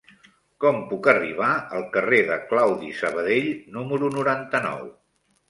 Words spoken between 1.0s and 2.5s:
arribar al carrer de